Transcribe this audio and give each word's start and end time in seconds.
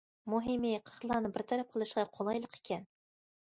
مۇھىمى 0.33 0.71
قىغلارنى 0.87 1.31
بىر 1.37 1.45
تەرەپ 1.53 1.77
قىلىشقا 1.77 2.09
قولايلىق 2.19 2.61
ئىكەن. 2.61 2.93